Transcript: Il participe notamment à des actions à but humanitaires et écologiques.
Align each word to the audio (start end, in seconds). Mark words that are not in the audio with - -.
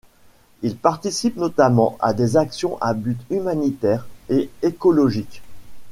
Il 0.63 0.77
participe 0.77 1.35
notamment 1.37 1.95
à 1.99 2.15
des 2.15 2.35
actions 2.35 2.75
à 2.81 2.95
but 2.95 3.19
humanitaires 3.29 4.07
et 4.29 4.49
écologiques. 4.63 5.43